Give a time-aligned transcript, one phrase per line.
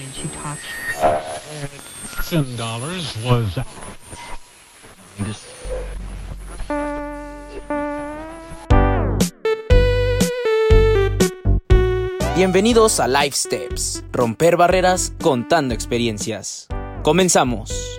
[0.00, 0.62] and she talks.
[2.28, 3.58] Ten dollars was.
[12.36, 16.68] Bienvenidos a Life Steps, romper barreras contando experiencias.
[17.02, 17.95] Comenzamos.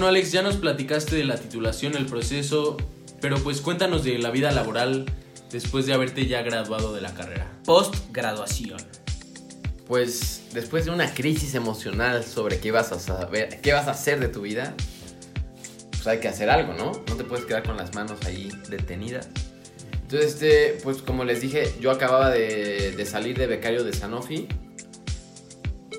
[0.00, 2.78] Bueno, Alex, ya nos platicaste de la titulación, el proceso,
[3.20, 5.04] pero pues cuéntanos de la vida laboral
[5.52, 7.46] después de haberte ya graduado de la carrera.
[7.66, 8.80] Postgraduación.
[9.86, 14.20] Pues después de una crisis emocional sobre qué vas a saber, qué vas a hacer
[14.20, 14.72] de tu vida,
[15.90, 16.92] pues hay que hacer algo, ¿no?
[17.06, 19.28] No te puedes quedar con las manos ahí detenidas.
[19.92, 24.48] Entonces, este, pues como les dije, yo acababa de, salir de becario de Sanofi.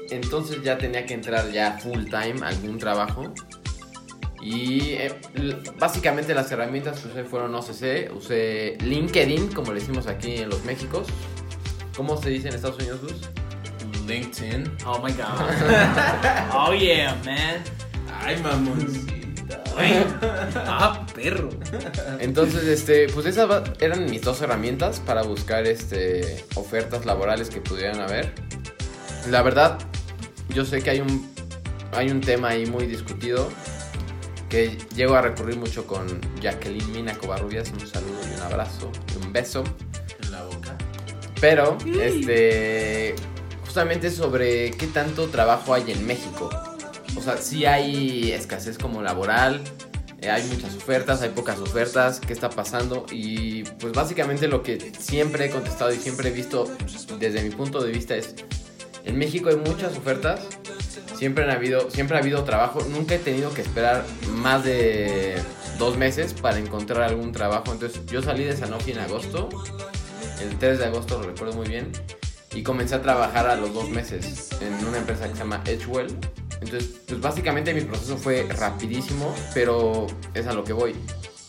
[0.09, 3.31] Entonces ya tenía que entrar ya full time algún trabajo.
[4.41, 5.13] Y eh,
[5.77, 10.65] básicamente las herramientas que usé fueron OCC, usé LinkedIn, como le decimos aquí en los
[10.65, 11.07] Méxicos.
[11.95, 13.29] ¿Cómo se dice en Estados Unidos, Luz?
[14.07, 14.77] LinkedIn.
[14.85, 15.25] Oh my god.
[16.55, 17.63] oh yeah, man.
[18.23, 19.21] Ay, mamoncita.
[20.55, 21.49] Ah, perro.
[22.19, 27.99] Entonces, este, pues esas eran mis dos herramientas para buscar este, ofertas laborales que pudieran
[27.99, 28.33] haber.
[29.29, 29.77] La verdad,
[30.49, 31.31] yo sé que hay un,
[31.93, 33.49] hay un tema ahí muy discutido
[34.51, 36.05] que llego a recurrir mucho con
[36.41, 37.71] Jacqueline Mina Covarrubias.
[37.71, 39.63] Un saludo y un abrazo y un beso.
[40.21, 40.77] En la boca.
[41.39, 43.15] Pero, este,
[43.63, 46.49] justamente sobre qué tanto trabajo hay en México.
[47.15, 49.61] O sea, sí hay escasez como laboral,
[50.19, 53.05] eh, hay muchas ofertas, hay pocas ofertas, ¿qué está pasando?
[53.09, 56.69] Y pues básicamente lo que siempre he contestado y siempre he visto
[57.19, 58.35] desde mi punto de vista es,
[59.05, 60.41] en México hay muchas ofertas,
[61.15, 65.35] siempre, han habido, siempre ha habido trabajo, nunca he tenido que esperar más de
[65.77, 67.71] dos meses para encontrar algún trabajo.
[67.71, 69.49] Entonces yo salí de Sanofi en agosto,
[70.41, 71.91] el 3 de agosto lo recuerdo muy bien,
[72.53, 76.15] y comencé a trabajar a los dos meses en una empresa que se llama Edgewell.
[76.61, 80.95] Entonces, pues básicamente mi proceso fue rapidísimo, pero es a lo que voy.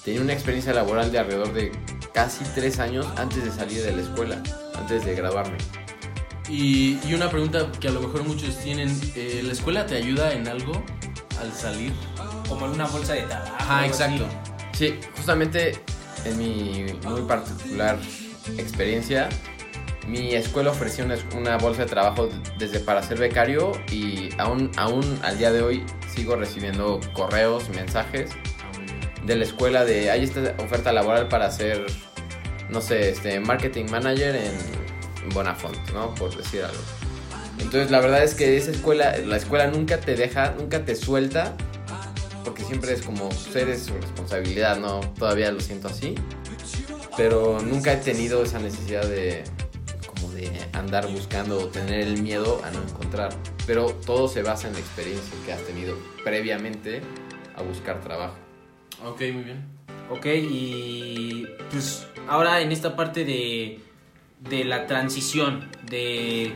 [0.04, 1.72] Tenía una experiencia laboral de alrededor de
[2.14, 4.42] casi tres años antes de salir de la escuela,
[4.74, 5.58] antes de graduarme.
[6.52, 10.34] Y, y una pregunta que a lo mejor muchos tienen, eh, ¿la escuela te ayuda
[10.34, 10.84] en algo
[11.40, 11.92] al salir?
[12.46, 13.22] Como en una bolsa de.
[13.22, 14.02] Ajá, algo así.
[14.04, 14.26] exacto.
[14.74, 15.78] Sí, justamente
[16.26, 17.98] en mi muy particular
[18.58, 19.30] experiencia,
[20.06, 25.18] mi escuela ofrecía una, una bolsa de trabajo desde para ser becario y aún, aún
[25.22, 25.84] al día de hoy
[26.14, 28.30] sigo recibiendo correos, mensajes
[28.62, 31.86] Ah, de la escuela de hay esta oferta laboral para ser,
[32.68, 34.81] no sé, este, marketing manager en
[35.34, 36.14] Bonafont, ¿no?
[36.14, 36.80] Por decir algo.
[37.58, 41.54] Entonces la verdad es que esa escuela, la escuela nunca te deja, nunca te suelta,
[42.44, 45.00] porque siempre es como, pues, eres su responsabilidad, ¿no?
[45.18, 46.14] Todavía lo siento así,
[47.16, 49.44] pero nunca he tenido esa necesidad de,
[50.06, 53.32] como de andar buscando o tener el miedo a no encontrar.
[53.66, 57.00] Pero todo se basa en la experiencia que has tenido previamente
[57.54, 58.34] a buscar trabajo.
[59.04, 59.64] Ok, muy bien.
[60.10, 63.80] Ok, y pues ahora en esta parte de,
[64.48, 66.52] de la transición, de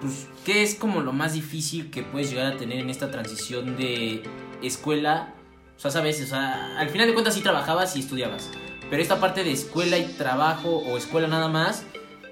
[0.00, 3.76] pues, ¿qué es como lo más difícil que puedes llegar a tener en esta transición
[3.76, 4.22] de
[4.62, 5.34] escuela?
[5.76, 8.50] O sea, sabes, o sea, al final de cuentas sí trabajabas y estudiabas,
[8.88, 11.84] pero esta parte de escuela y trabajo o escuela nada más,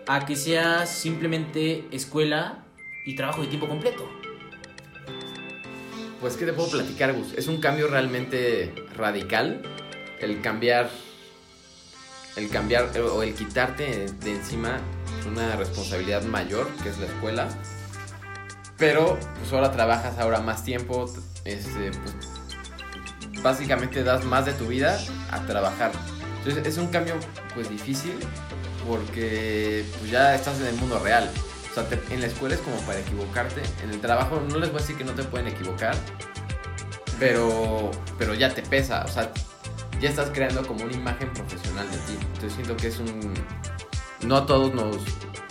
[0.07, 2.65] a que sea simplemente escuela
[3.07, 4.09] y trabajo de tiempo completo.
[6.25, 7.35] Pues, ¿qué te puedo platicar, Gus?
[7.37, 9.61] Es un cambio realmente radical.
[10.21, 10.89] El cambiar.
[12.37, 14.81] El cambiar eh, o el quitarte de encima
[15.27, 17.49] una responsabilidad mayor, que es la escuela.
[18.77, 21.11] Pero, pues ahora trabajas ahora más tiempo.
[21.45, 24.99] Este, pues, básicamente das más de tu vida
[25.31, 25.93] a trabajar.
[26.39, 27.15] Entonces, es un cambio,
[27.55, 28.15] pues, difícil.
[28.87, 31.31] Porque, pues, ya estás en el mundo real.
[31.71, 33.63] O sea, en la escuela es como para equivocarte.
[33.83, 35.95] En el trabajo no les voy a decir que no te pueden equivocar.
[37.19, 39.05] Pero, pero ya te pesa.
[39.05, 39.31] O sea,
[40.05, 42.19] ya estás creando como una imagen profesional de ti.
[42.21, 43.33] Entonces siento que es un...
[44.21, 44.99] No todos nos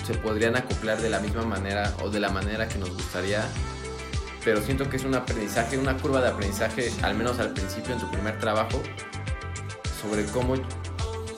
[0.06, 3.44] se podrían acoplar de la misma manera o de la manera que nos gustaría.
[4.46, 8.00] Pero siento que es un aprendizaje, una curva de aprendizaje, al menos al principio en
[8.00, 8.80] tu primer trabajo,
[10.00, 10.56] sobre cómo,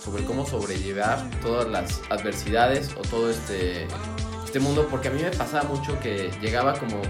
[0.03, 3.88] sobre cómo sobrellevar todas las adversidades o todo este,
[4.44, 4.89] este mundo.
[4.91, 7.01] Porque a mí me pasaba mucho que llegaba como,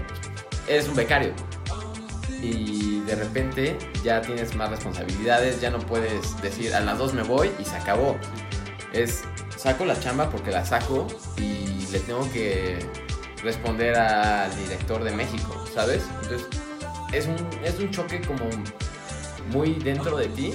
[0.68, 1.34] eres un becario
[2.50, 7.22] y de repente ya tienes más responsabilidades, ya no puedes decir a las dos me
[7.22, 8.16] voy y se acabó.
[8.92, 9.22] Es
[9.56, 11.06] saco la chamba porque la saco
[11.38, 12.78] y le tengo que
[13.42, 16.04] responder al director de México, ¿sabes?
[16.22, 16.46] Entonces
[17.12, 18.44] es un, es un choque como
[19.52, 20.52] muy dentro de ti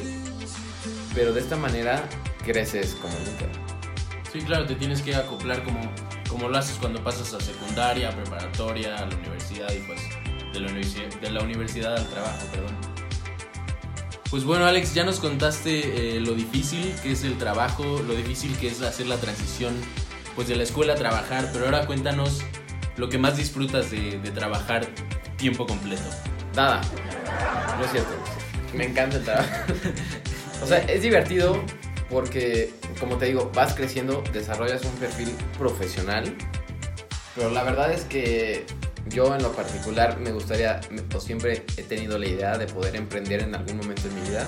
[1.14, 2.04] pero de esta manera
[2.44, 3.46] creces como nunca.
[4.32, 5.80] Sí, claro, te tienes que acoplar como,
[6.30, 10.02] como lo haces cuando pasas a secundaria, preparatoria, a la universidad y pues
[10.54, 12.76] de la, de la universidad al trabajo, perdón.
[14.30, 18.56] Pues bueno, Alex, ya nos contaste eh, lo difícil que es el trabajo, lo difícil
[18.58, 19.74] que es hacer la transición
[20.36, 22.42] pues de la escuela a trabajar, pero ahora cuéntanos
[22.96, 24.88] lo que más disfrutas de, de trabajar
[25.36, 26.04] tiempo completo.
[26.56, 26.82] Nada,
[27.78, 28.12] no es cierto.
[28.74, 29.50] Me encanta el trabajo.
[30.64, 31.62] o sea, es divertido
[32.10, 36.36] porque, como te digo, vas creciendo, desarrollas un perfil profesional,
[37.36, 38.66] pero la verdad es que
[39.10, 40.80] yo en lo particular me gustaría,
[41.16, 44.48] o siempre he tenido la idea de poder emprender en algún momento de mi vida.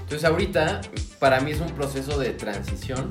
[0.00, 0.80] Entonces ahorita
[1.18, 3.08] para mí es un proceso de transición.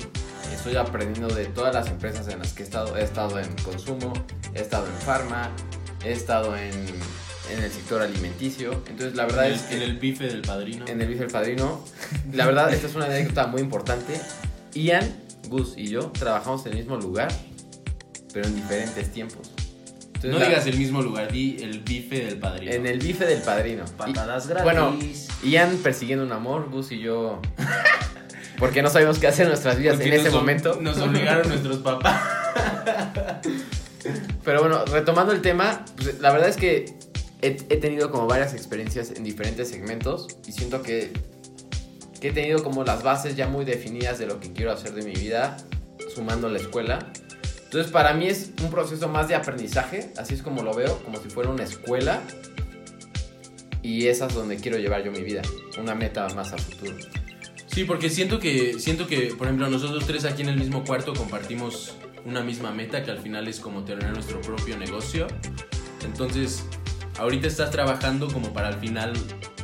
[0.52, 2.96] Estoy aprendiendo de todas las empresas en las que he estado.
[2.96, 4.12] He estado en consumo,
[4.54, 5.50] he estado en farma,
[6.04, 6.72] he estado en,
[7.50, 8.72] en el sector alimenticio.
[8.86, 10.84] Entonces la verdad en, el, es que en el bife del padrino.
[10.86, 11.84] en el Bife el Padrino.
[12.32, 14.20] La verdad, esta es una anécdota muy importante.
[14.74, 17.32] Ian, Gus y yo trabajamos en el mismo lugar,
[18.32, 19.51] pero en diferentes tiempos.
[20.24, 22.72] Entonces, no la- digas el mismo lugar, di el bife del padrino.
[22.72, 23.84] En el Bife del Padrino.
[23.96, 24.64] Patadas Y- gratis.
[24.64, 24.96] Bueno,
[25.44, 27.40] Ian persiguiendo un amor, Gus y yo.
[28.58, 30.78] Porque no sabíamos qué hacer en nuestras vidas Porque en ese momento.
[30.80, 32.20] Nos obligaron nuestros papás.
[34.44, 36.94] Pero bueno, retomando el tema, pues, la verdad es que
[37.40, 41.12] he, he tenido como varias experiencias en diferentes segmentos y siento que,
[42.20, 45.02] que he tenido como las bases ya muy definidas de lo que quiero hacer de
[45.02, 45.56] mi vida,
[46.14, 47.12] sumando la escuela.
[47.72, 51.18] Entonces para mí es un proceso más de aprendizaje, así es como lo veo, como
[51.18, 52.20] si fuera una escuela.
[53.80, 55.40] Y esa es donde quiero llevar yo mi vida,
[55.80, 56.94] una meta más a futuro.
[57.68, 61.14] Sí, porque siento que, siento que, por ejemplo, nosotros tres aquí en el mismo cuarto
[61.14, 61.96] compartimos
[62.26, 65.26] una misma meta que al final es como tener nuestro propio negocio.
[66.04, 66.66] Entonces,
[67.18, 69.14] ahorita estás trabajando como para al final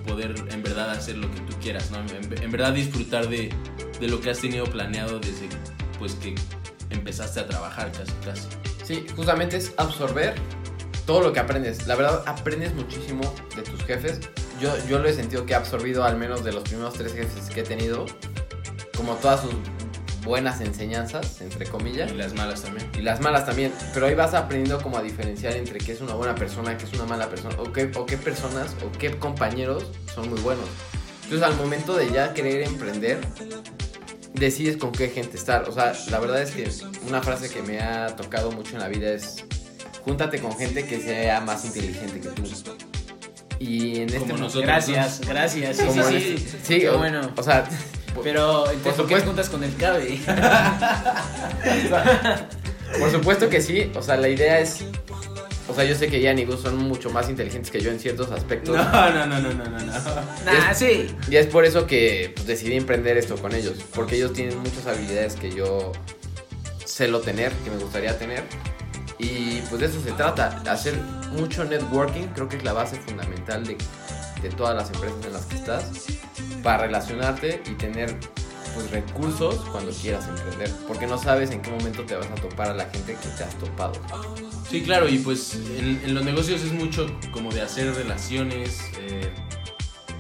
[0.06, 1.99] poder en verdad hacer lo que tú quieras, ¿no?
[1.99, 3.52] En, en verdad disfrutar de,
[4.00, 5.46] de lo que has tenido planeado desde
[5.99, 6.34] pues que
[6.90, 8.49] empezaste a trabajar casi casi.
[8.85, 10.35] Sí, justamente es absorber
[11.06, 11.87] todo lo que aprendes.
[11.87, 13.23] La verdad, aprendes muchísimo
[13.56, 14.20] de tus jefes.
[14.61, 17.49] Yo, yo lo he sentido que he absorbido al menos de los primeros tres jefes
[17.55, 18.06] que he tenido,
[18.96, 19.55] como todas sus
[20.25, 22.91] buenas enseñanzas, entre comillas, Y las malas también.
[22.94, 23.73] y las malas también.
[23.94, 26.93] Pero ahí vas aprendiendo como a diferenciar entre qué es una buena persona, qué es
[26.93, 29.84] una mala persona, o qué, o qué personas o qué compañeros
[30.14, 30.67] son muy buenos.
[31.25, 33.20] Entonces, al momento de ya querer emprender,
[34.38, 35.69] decides con qué gente estar.
[35.69, 36.69] O sea, la verdad es que
[37.08, 39.44] una frase que me ha tocado mucho en la vida es,
[40.05, 42.43] júntate con gente que sea más inteligente que tú.
[43.61, 44.62] Y en este Como mo- nosotros.
[44.64, 45.76] Gracias, gracias.
[45.79, 46.35] Sí, como sí, sí.
[46.37, 47.32] este- sí, Qué o, bueno.
[47.37, 47.69] o sea,
[48.23, 49.26] Pero entonces, ¿por qué supuesto.
[49.26, 50.20] juntas con el cabe?
[52.99, 53.91] por supuesto que sí.
[53.94, 54.84] O sea, la idea es...
[55.69, 58.00] O sea, yo sé que Ian y Gus son mucho más inteligentes que yo en
[58.00, 58.75] ciertos aspectos.
[58.75, 59.93] No, no, no, no, no, no, no.
[60.44, 61.15] Nah, sí.
[61.31, 63.75] Y es por eso que pues, decidí emprender esto con ellos.
[63.94, 65.93] Porque ellos tienen muchas habilidades que yo
[66.87, 68.44] celo tener, que me gustaría tener.
[69.19, 70.62] Y pues de eso se trata.
[70.70, 70.94] Hacer
[71.32, 73.76] mucho networking creo que es la base fundamental de,
[74.41, 75.85] de todas las empresas en las que estás.
[76.62, 78.17] Para relacionarte y tener
[78.78, 80.70] pues recursos cuando quieras emprender.
[80.86, 83.44] Porque no sabes en qué momento te vas a topar a la gente que te
[83.44, 83.94] has topado.
[84.69, 89.32] Sí, claro, y pues en, en los negocios es mucho como de hacer relaciones, eh,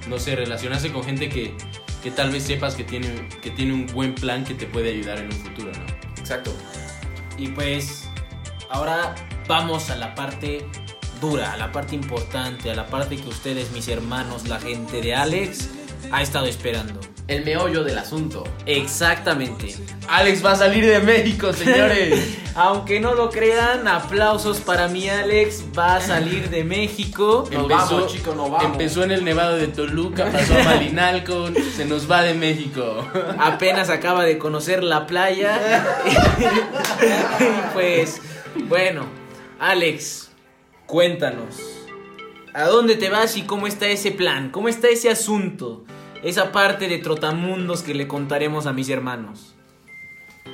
[0.08, 1.54] no sé, relacionarse con gente que,
[2.02, 5.18] que tal vez sepas que tiene, que tiene un buen plan que te puede ayudar
[5.18, 6.20] en un futuro, ¿no?
[6.20, 6.52] Exacto.
[7.36, 8.08] Y pues
[8.70, 9.14] ahora
[9.46, 10.66] vamos a la parte
[11.20, 15.14] dura, a la parte importante, a la parte que ustedes, mis hermanos, la gente de
[15.14, 15.68] Alex,
[16.10, 17.00] ha estado esperando.
[17.28, 18.42] El meollo del asunto.
[18.64, 19.76] Exactamente.
[20.08, 22.38] Alex va a salir de México, señores.
[22.54, 27.46] Aunque no lo crean, aplausos para mi Alex, va a salir de México.
[27.52, 28.72] Nos vamos, chicos, nos vamos.
[28.72, 33.06] Empezó en el Nevado de Toluca, pasó a Malinalco, se nos va de México.
[33.38, 35.84] Apenas acaba de conocer la playa.
[36.06, 38.22] y pues,
[38.68, 39.04] bueno,
[39.60, 40.30] Alex,
[40.86, 41.56] cuéntanos.
[42.54, 44.48] ¿A dónde te vas y cómo está ese plan?
[44.48, 45.84] ¿Cómo está ese asunto?
[46.22, 49.54] Esa parte de trotamundos que le contaremos a mis hermanos.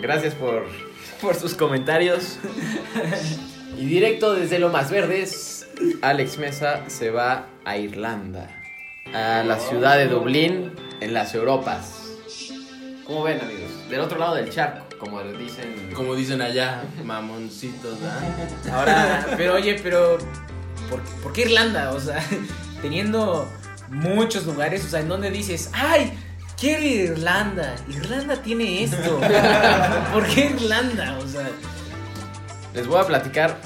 [0.00, 0.66] Gracias por,
[1.20, 2.38] por sus comentarios.
[3.78, 5.66] y directo desde lo más verdes,
[6.02, 8.48] Alex Mesa se va a Irlanda,
[9.12, 12.02] a la ciudad de Dublín, en las Europas.
[13.06, 13.88] ¿Cómo ven, amigos?
[13.88, 15.90] Del otro lado del charco, como les dicen.
[15.94, 18.72] Como dicen allá, mamoncitos, ¿ah?
[18.72, 20.18] Ahora, pero oye, pero
[20.88, 21.92] ¿por, por qué Irlanda?
[21.92, 22.22] O sea,
[22.82, 23.46] teniendo
[23.94, 26.12] muchos lugares, o sea, en donde dices, ay,
[26.58, 27.74] quiero ir a Irlanda.
[27.88, 29.20] Irlanda tiene esto.
[30.12, 31.18] ¿Por qué Irlanda?
[31.18, 31.48] O sea,
[32.74, 33.56] Les voy a platicar.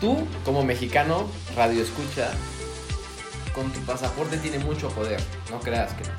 [0.00, 2.30] Tú, como mexicano, radio escucha,
[3.52, 5.20] con tu pasaporte tiene mucho poder.
[5.50, 6.10] No creas que no.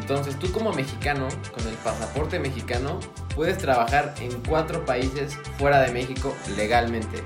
[0.00, 3.00] Entonces tú como mexicano, con el pasaporte mexicano,
[3.34, 7.24] puedes trabajar en cuatro países fuera de México legalmente.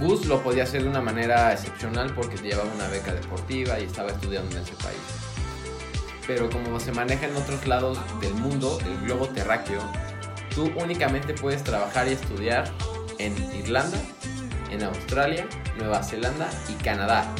[0.00, 4.10] Gus lo podía hacer de una manera excepcional porque llevaba una beca deportiva y estaba
[4.10, 4.98] estudiando en ese país.
[6.26, 9.80] Pero como se maneja en otros lados del mundo, el globo terráqueo,
[10.54, 12.70] tú únicamente puedes trabajar y estudiar
[13.18, 13.98] en Irlanda,
[14.70, 15.46] en Australia,
[15.76, 17.32] Nueva Zelanda y Canadá.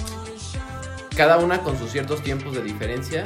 [1.16, 3.24] Cada una con sus ciertos tiempos de diferencia,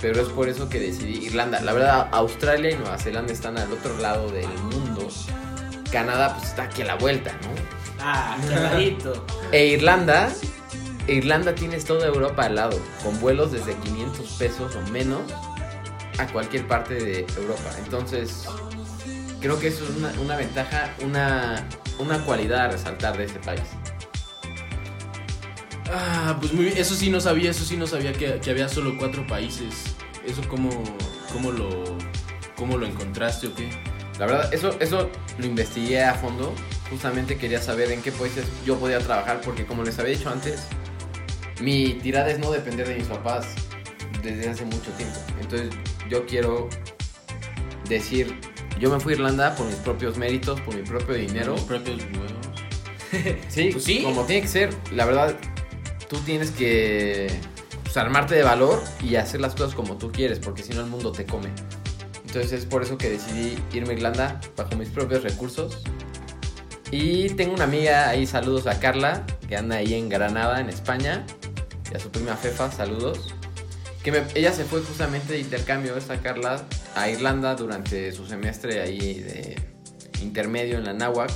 [0.00, 1.60] pero es por eso que decidí Irlanda.
[1.60, 5.08] La verdad, Australia y Nueva Zelanda están al otro lado del mundo.
[5.90, 7.83] Canadá pues está aquí a la vuelta, ¿no?
[8.06, 9.24] Ah, clarito.
[9.50, 10.30] E Irlanda,
[11.08, 15.22] Irlanda tienes toda Europa al lado, con vuelos desde 500 pesos o menos
[16.18, 17.70] a cualquier parte de Europa.
[17.78, 18.44] Entonces,
[19.40, 21.66] creo que eso es una, una ventaja, una,
[21.98, 23.62] una cualidad a resaltar de este país.
[25.90, 26.76] Ah, pues muy bien.
[26.76, 29.96] Eso sí no sabía, eso sí no sabía que, que había solo cuatro países.
[30.26, 30.70] ¿Eso cómo,
[31.32, 31.96] cómo, lo,
[32.56, 33.70] cómo lo encontraste o qué?
[34.18, 36.54] La verdad, eso, eso lo investigué a fondo.
[36.90, 40.62] Justamente quería saber en qué países yo podía trabajar, porque como les había dicho antes,
[41.60, 43.46] mi tirada es no depender de mis papás
[44.22, 45.18] desde hace mucho tiempo.
[45.40, 45.70] Entonces,
[46.10, 46.68] yo quiero
[47.88, 48.38] decir,
[48.78, 51.52] yo me fui a Irlanda por mis propios méritos, por mi propio dinero.
[51.52, 52.30] Los propios huevos.
[53.48, 54.02] Sí, Pues sí.
[54.02, 54.74] como tiene que ser.
[54.92, 55.36] La verdad,
[56.08, 57.28] tú tienes que
[57.84, 60.88] pues, armarte de valor y hacer las cosas como tú quieres, porque si no el
[60.88, 61.48] mundo te come.
[62.26, 65.82] Entonces es por eso que decidí irme a Irlanda bajo mis propios recursos.
[66.96, 71.26] Y tengo una amiga ahí, saludos a Carla, que anda ahí en Granada, en España.
[71.90, 73.34] Y a su prima Fefa, saludos.
[74.04, 76.62] Que ella se fue justamente de intercambio, esta Carla,
[76.94, 79.56] a Irlanda durante su semestre ahí de
[80.22, 81.32] intermedio en la náhuac.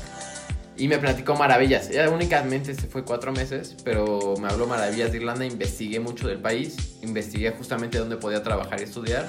[0.76, 1.90] Y me platicó maravillas.
[1.90, 5.44] Ella únicamente se fue cuatro meses, pero me habló maravillas de Irlanda.
[5.44, 7.00] Investigué mucho del país.
[7.02, 9.28] Investigué justamente dónde podía trabajar y estudiar.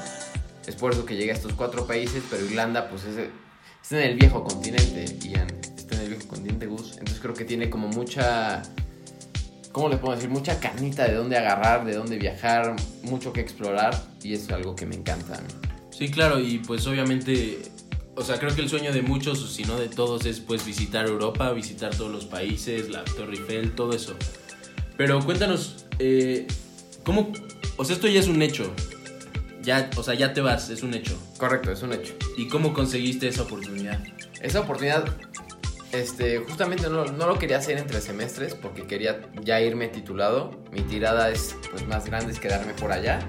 [0.67, 3.17] Es por eso que llegué a estos cuatro países, pero Irlanda pues es,
[3.81, 5.47] está en el viejo continente, Ian.
[6.29, 6.91] Viejo continente, Gus.
[6.93, 8.61] Entonces creo que tiene como mucha...
[9.71, 10.29] ¿Cómo les puedo decir?
[10.29, 13.95] Mucha carnita de dónde agarrar, de dónde viajar, mucho que explorar.
[14.23, 15.47] Y es algo que me encanta a mí.
[15.91, 17.59] Sí, claro, y pues obviamente,
[18.15, 21.05] o sea, creo que el sueño de muchos, si no de todos, es pues visitar
[21.05, 24.15] Europa, visitar todos los países, la Torre Eiffel, todo eso.
[24.97, 26.47] Pero cuéntanos, eh,
[27.03, 27.31] ¿cómo?
[27.77, 28.73] O sea, esto ya es un hecho.
[29.61, 31.17] Ya, o sea, ya te vas, es un hecho.
[31.37, 32.13] Correcto, es un hecho.
[32.37, 34.01] ¿Y cómo conseguiste esa oportunidad?
[34.41, 35.05] Esa oportunidad,
[35.91, 40.51] este, justamente no, no lo quería hacer entre semestres porque quería ya irme titulado.
[40.71, 43.19] Mi tirada es pues, más grande, es quedarme por allá.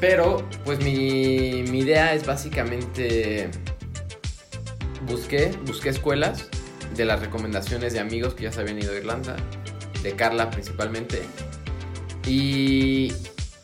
[0.00, 3.50] Pero, pues mi, mi idea es básicamente...
[5.06, 6.48] Busqué, busqué escuelas
[6.94, 9.36] de las recomendaciones de amigos que ya se habían ido a Irlanda,
[10.02, 11.22] de Carla principalmente.
[12.26, 13.12] Y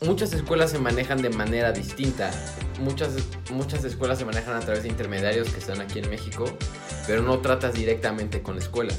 [0.01, 2.31] muchas escuelas se manejan de manera distinta.
[2.79, 3.13] Muchas,
[3.51, 6.45] muchas escuelas se manejan a través de intermediarios que están aquí en México,
[7.07, 8.93] pero no tratas directamente con la escuela.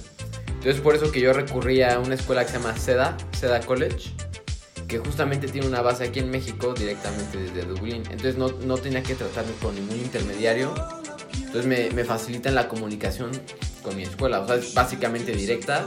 [0.48, 4.10] Entonces por eso que yo recurrí a una escuela que se llama SEDA, SEDA College,
[4.88, 8.02] que justamente tiene una base aquí en México directamente desde Dublín.
[8.10, 10.72] Entonces no, no tenía que tratarme con ningún intermediario.
[11.34, 13.30] Entonces me, me facilitan la comunicación
[13.82, 14.40] con mi escuela.
[14.40, 15.86] O sea, es básicamente directa.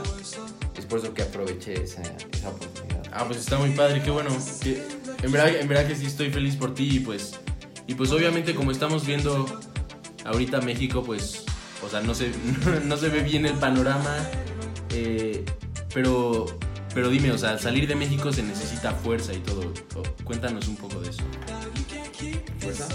[0.76, 3.02] Es por eso que aproveché esa, esa oportunidad.
[3.12, 4.30] Ah, pues está muy padre, qué bueno.
[4.62, 4.82] que-
[5.22, 7.32] en, verdad, en verdad que sí estoy feliz por ti y pues,
[7.86, 9.60] y pues obviamente como estamos viendo
[10.24, 11.44] ahorita México, pues,
[11.84, 12.32] o sea, no se,
[12.84, 14.16] no se ve bien el panorama,
[14.90, 15.44] eh,
[15.94, 16.46] pero,
[16.94, 19.72] pero dime, o sea, salir de México se necesita fuerza y todo.
[20.24, 21.22] Cuéntanos un poco de eso.
[22.60, 22.86] ¿Fuerza?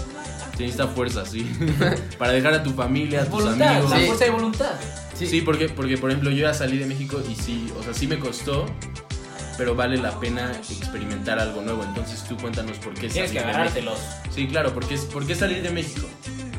[0.56, 1.50] Se necesita fuerza, sí.
[2.18, 3.90] Para dejar a tu familia, a tus Voluntad, amigos.
[3.90, 4.06] la Sí.
[4.06, 4.72] fuerza de voluntad.
[5.14, 8.06] Sí, porque, porque por ejemplo yo ya salí de México y sí, o sea, sí
[8.06, 8.66] me costó,
[9.56, 11.82] pero vale la pena experimentar algo nuevo.
[11.84, 13.80] Entonces tú cuéntanos por qué Tienes que salir de.
[13.82, 13.94] México.
[14.34, 16.06] Sí, claro, ¿por qué, por qué salir de México?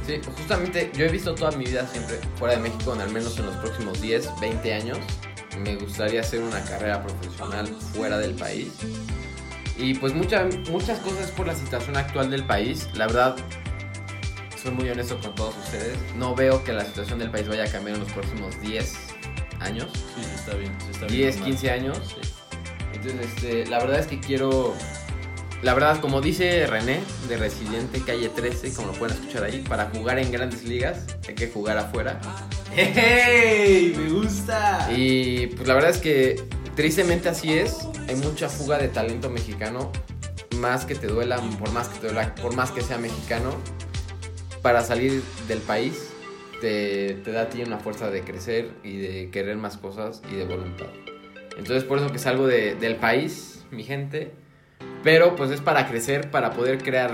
[0.08, 3.38] Sí, justamente yo he visto toda mi vida siempre fuera de México, en al menos
[3.38, 4.98] en los próximos 10, 20 años.
[5.60, 8.70] Me gustaría hacer una carrera profesional fuera del país.
[9.78, 12.88] Y pues mucha- muchas cosas por la situación actual del país.
[12.94, 13.36] La verdad,
[14.62, 15.98] soy muy honesto con todos ustedes.
[16.16, 18.96] No veo que la situación del país vaya a cambiar en los próximos 10
[19.60, 19.88] años.
[20.16, 20.72] Sí, está bien.
[20.80, 21.50] sí, está bien 10, normal.
[21.52, 21.98] 15 años.
[22.08, 22.30] Sí.
[22.94, 24.74] Entonces, este, la verdad es que quiero.
[25.64, 29.86] La verdad, como dice René, de Residente Calle 13, como lo pueden escuchar ahí, para
[29.90, 32.20] jugar en grandes ligas hay que jugar afuera.
[32.76, 33.94] ¡Hey!
[33.98, 34.88] ¡Me gusta!
[34.96, 36.44] Y pues la verdad es que
[36.76, 37.88] tristemente así es.
[38.08, 39.92] Hay mucha fuga de talento mexicano.
[40.58, 43.52] Más que te duela, por más que te duela, por más que sea mexicano,
[44.62, 46.10] para salir del país
[46.62, 50.36] te, te da a ti una fuerza de crecer y de querer más cosas y
[50.36, 50.88] de voluntad.
[51.58, 54.32] Entonces por eso que salgo de- del país, mi gente.
[55.08, 57.12] Pero pues es para crecer, para poder crear,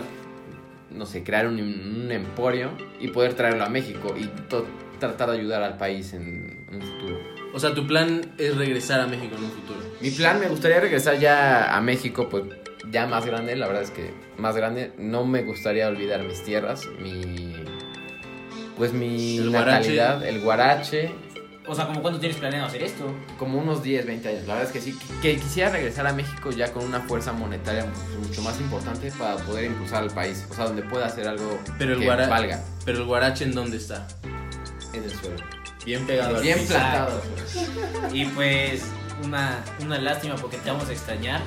[0.90, 4.66] no sé, crear un, un emporio y poder traerlo a México y to-
[5.00, 7.20] tratar de ayudar al país en, en un futuro.
[7.54, 9.80] O sea, tu plan es regresar a México en un futuro.
[10.02, 12.46] Mi plan, me gustaría regresar ya a México, pues
[12.90, 14.10] ya más grande, la verdad es que
[14.40, 14.92] más grande.
[14.98, 17.54] No me gustaría olvidar mis tierras, mi...
[18.76, 19.78] Pues mi El guarache.
[19.96, 21.12] natalidad, el guarache,
[21.66, 23.06] O sea, ¿como cuándo tienes planeado hacer esto?
[23.40, 24.42] como unos 10, 20 años.
[24.48, 27.86] La verdad es que sí, que quisiera regresar a México ya con una fuerza monetaria
[28.20, 30.46] mucho más importante para poder impulsar al país.
[30.50, 33.54] O sea, donde pueda hacer algo Pero el que guara- valga Pero el guarache, ¿en
[33.56, 34.08] dónde está?
[34.94, 35.38] en el suelo.
[35.86, 36.74] Bien pegado al Bien piso.
[36.76, 37.22] plantado.
[38.14, 38.84] Y pues
[39.24, 41.42] una, una lástima porque te vamos a extrañar.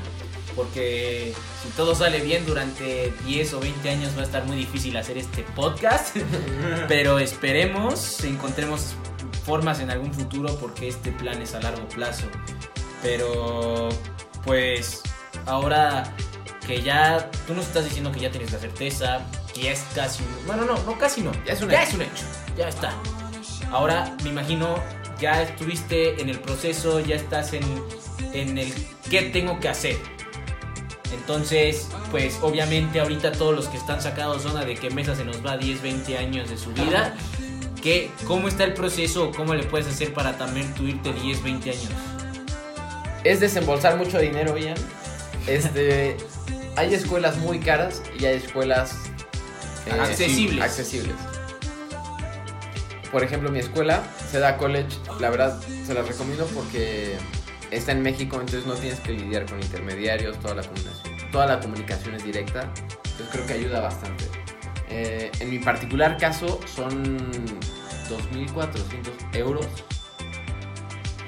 [0.56, 4.96] Porque si todo sale bien durante 10 o 20 años va a estar muy difícil
[4.96, 6.16] hacer este podcast.
[6.88, 8.94] Pero esperemos, encontremos
[9.46, 12.26] formas en algún futuro porque este plan es a largo plazo.
[13.02, 13.88] Pero
[14.44, 15.02] pues
[15.46, 16.12] ahora
[16.66, 19.20] que ya tú nos estás diciendo que ya tienes la certeza,
[19.54, 20.46] que es casi un...
[20.46, 21.30] Bueno, no, no, casi no.
[21.44, 21.90] Ya es un ya hecho.
[21.90, 22.24] es un hecho.
[22.58, 22.92] Ya está.
[23.70, 24.74] Ahora me imagino
[25.20, 27.62] ya estuviste en el proceso, ya estás en,
[28.32, 28.72] en el
[29.08, 29.96] qué tengo que hacer.
[31.12, 35.44] Entonces, pues obviamente ahorita todos los que están sacados zona de que Mesa se nos
[35.44, 37.14] va 10, 20 años de su vida.
[37.86, 39.30] ¿Qué, ¿Cómo está el proceso?
[39.30, 41.88] ¿Cómo le puedes hacer para también tú irte 10, 20 años?
[43.22, 44.74] Es desembolsar mucho dinero, Ian.
[45.46, 46.16] Este,
[46.76, 48.96] hay escuelas muy caras y hay escuelas
[49.86, 50.64] eh, Accesibles.
[50.64, 51.14] accesibles.
[53.12, 54.02] Por ejemplo, mi escuela,
[54.32, 54.88] Seda College,
[55.20, 57.14] la verdad se las recomiendo porque
[57.70, 61.60] está en México, entonces no tienes que lidiar con intermediarios, toda la comunicación, toda la
[61.60, 64.24] comunicación es directa, entonces creo que ayuda bastante.
[64.88, 67.16] Eh, en mi particular caso son
[68.08, 69.66] 2.400 euros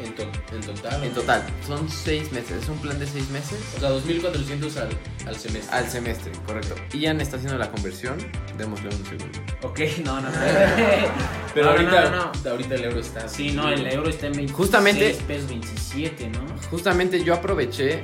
[0.03, 0.23] En, to-
[0.55, 1.03] en total.
[1.05, 1.43] en total.
[1.67, 3.59] Son 6 meses, es un plan de 6 meses.
[3.77, 4.89] O sea, 2.400 al,
[5.27, 5.77] al semestre.
[5.77, 6.75] Al semestre, correcto.
[6.97, 8.17] Ian está haciendo la conversión.
[8.57, 9.39] Démosle un segundo.
[9.63, 10.37] Ok, no, no, no.
[11.55, 12.51] Pero No, ahorita, no, no.
[12.51, 13.29] ahorita el euro está.
[13.29, 16.41] Sí, no, el euro está en 26 Justamente- pesos 27, ¿no?
[16.71, 18.03] Justamente yo aproveché.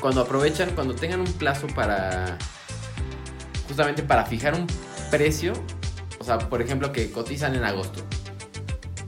[0.00, 2.36] Cuando aprovechan, cuando tengan un plazo para.
[3.68, 4.66] Justamente para fijar un
[5.12, 5.52] precio.
[6.20, 8.02] O sea, por ejemplo, que cotizan en agosto.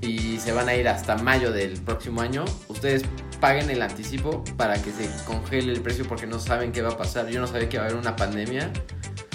[0.01, 2.45] Y se van a ir hasta mayo del próximo año.
[2.69, 3.03] Ustedes
[3.41, 6.97] paguen el anticipo para que se congele el precio porque no saben qué va a
[6.97, 7.29] pasar.
[7.29, 8.73] Yo no sabía que iba a haber una pandemia.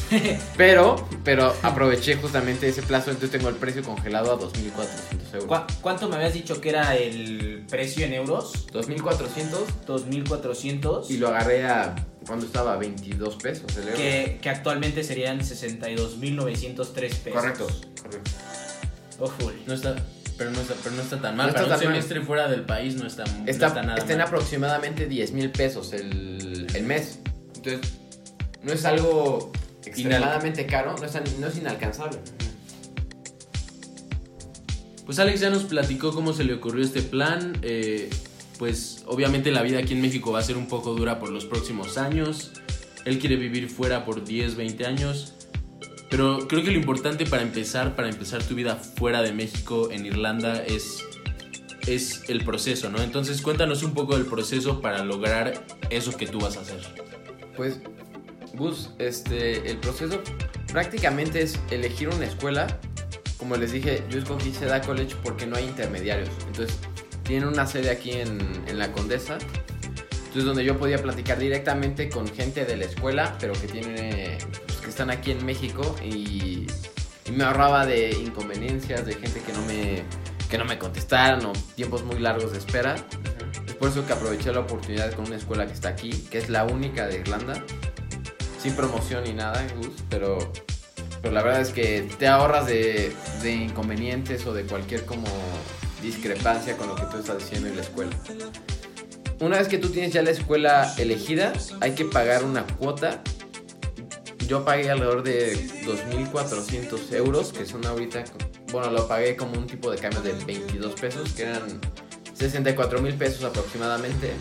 [0.56, 5.46] Pero, pero aproveché justamente ese plazo, entonces tengo el precio congelado a 2.400 euros.
[5.68, 8.68] ¿Cu- ¿Cuánto me habías dicho que era el precio en euros?
[8.72, 11.10] 2.400 2.400.
[11.10, 11.94] y lo agarré a
[12.28, 13.96] cuando estaba a 22 pesos el euro.
[13.98, 17.24] que, que actualmente serían 62.903 pesos.
[17.34, 17.68] Correcto,
[18.02, 18.32] correcto.
[19.20, 19.32] Oh.
[19.66, 19.96] No está,
[20.38, 21.48] pero no está, pero no está tan mal.
[21.48, 21.96] No está Para un tan mal.
[21.96, 24.28] semestre fuera del país no está, no Está, está nada está en mal.
[24.28, 27.20] aproximadamente 10 mil pesos el, el mes.
[27.56, 27.94] Entonces,
[28.62, 29.52] no es algo
[29.86, 32.20] extremadamente caro, no es, no es inalcanzable.
[35.06, 37.58] Pues Alex ya nos platicó cómo se le ocurrió este plan.
[37.62, 38.10] eh,
[38.58, 41.46] pues obviamente la vida aquí en México va a ser un poco dura por los
[41.46, 42.52] próximos años.
[43.06, 45.34] Él quiere vivir fuera por 10, 20 años.
[46.10, 50.06] Pero creo que lo importante para empezar, para empezar tu vida fuera de México, en
[50.06, 51.04] Irlanda, es,
[51.86, 53.02] es el proceso, ¿no?
[53.02, 56.80] Entonces cuéntanos un poco del proceso para lograr eso que tú vas a hacer.
[57.58, 57.82] Pues,
[58.54, 60.22] Gus, este, el proceso
[60.72, 62.80] prácticamente es elegir una escuela.
[63.38, 66.30] Como les dije, yo escogí Seda College porque no hay intermediarios.
[66.48, 66.78] Entonces,
[67.28, 69.38] tienen una sede aquí en, en La Condesa.
[69.38, 74.80] Entonces, donde yo podía platicar directamente con gente de la escuela, pero que tiene, pues,
[74.80, 76.68] que están aquí en México y,
[77.26, 80.04] y me ahorraba de inconveniencias, de gente que no me,
[80.50, 82.96] que no me contestaran o tiempos muy largos de espera.
[83.68, 86.50] Es por eso que aproveché la oportunidad con una escuela que está aquí, que es
[86.50, 87.64] la única de Irlanda.
[88.62, 89.66] Sin promoción ni nada,
[90.10, 90.52] pero,
[91.22, 95.28] pero la verdad es que te ahorras de, de inconvenientes o de cualquier como
[96.02, 98.12] discrepancia con lo que tú estás diciendo en la escuela.
[99.40, 103.22] Una vez que tú tienes ya la escuela elegida, hay que pagar una cuota.
[104.48, 105.56] Yo pagué alrededor de
[105.86, 108.24] 2.400 euros, que son ahorita,
[108.72, 111.80] bueno, lo pagué como un tipo de cambio de 22 pesos, que eran
[112.34, 114.32] 64 mil pesos aproximadamente.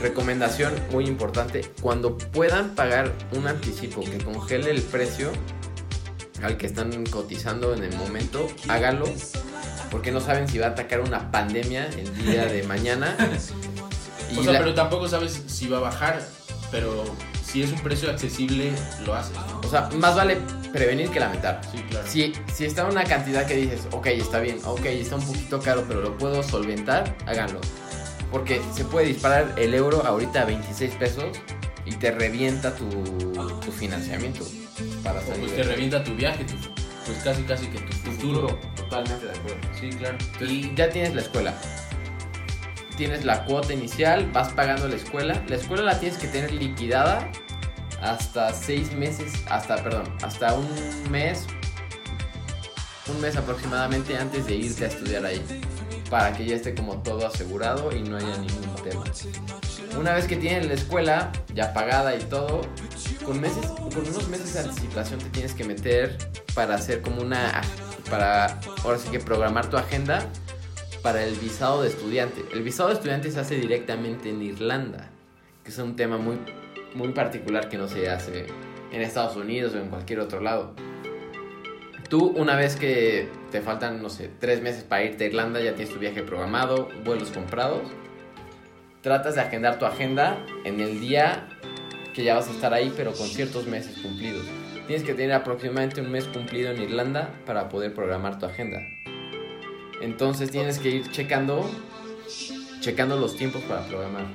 [0.00, 5.32] Recomendación muy importante, cuando puedan pagar un anticipo que congele el precio
[6.42, 9.06] al que están cotizando en el momento, háganlo,
[9.90, 13.16] porque no saben si va a atacar una pandemia el día de mañana.
[14.32, 16.20] Y O sea, la- pero tampoco sabes si va a bajar,
[16.72, 17.04] pero
[17.46, 18.72] si es un precio accesible,
[19.04, 19.60] lo haces, ¿no?
[19.60, 20.38] o sea, más vale
[20.72, 21.60] prevenir que lamentar.
[21.70, 22.06] Sí, claro.
[22.08, 25.84] Si, si está una cantidad que dices, ok, está bien, ok, está un poquito caro,
[25.86, 27.60] pero lo puedo solventar, háganlo.
[28.32, 31.26] Porque se puede disparar el euro ahorita a 26 pesos
[31.84, 32.88] y te revienta tu,
[33.64, 34.44] tu financiamiento
[35.04, 38.58] para O pues te revienta tu viaje, tu- pues casi casi que tu futuro.
[38.76, 39.58] Totalmente de acuerdo.
[39.78, 40.16] Sí, claro.
[40.40, 41.54] Y ya tienes la escuela.
[42.96, 45.42] Tienes la cuota inicial, vas pagando la escuela.
[45.48, 47.30] La escuela la tienes que tener liquidada
[48.00, 50.68] hasta seis meses, hasta, perdón, hasta un
[51.10, 51.46] mes,
[53.08, 55.42] un mes aproximadamente antes de irte a estudiar ahí.
[56.10, 59.02] Para que ya esté como todo asegurado y no haya ningún tema.
[59.98, 62.60] Una vez que tienes la escuela ya pagada y todo,
[63.24, 66.16] con meses, con unos meses de anticipación te tienes que meter
[66.54, 67.62] para hacer como una,
[68.10, 70.26] para ahora sí que programar tu agenda
[71.02, 72.42] para el visado de estudiante.
[72.52, 75.10] El visado de estudiante se hace directamente en Irlanda,
[75.62, 76.38] que es un tema muy,
[76.94, 78.46] muy particular que no se hace
[78.92, 80.74] en Estados Unidos o en cualquier otro lado.
[82.08, 85.74] Tú, una vez que te faltan, no sé, tres meses para irte a Irlanda, ya
[85.74, 87.88] tienes tu viaje programado, vuelos comprados,
[89.00, 91.48] tratas de agendar tu agenda en el día
[92.14, 94.44] que ya vas a estar ahí, pero con ciertos meses cumplidos.
[94.86, 98.80] Tienes que tener aproximadamente un mes cumplido en Irlanda para poder programar tu agenda.
[100.00, 101.68] Entonces tienes que ir checando,
[102.80, 104.26] checando los tiempos para programar.